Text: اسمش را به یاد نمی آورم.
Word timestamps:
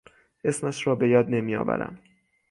اسمش 0.43 0.87
را 0.87 0.95
به 0.95 1.09
یاد 1.09 1.29
نمی 1.29 1.55
آورم. 1.55 1.99